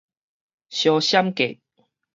[0.71, 1.61] 相閃過